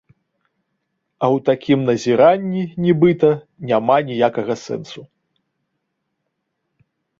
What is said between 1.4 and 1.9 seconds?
такім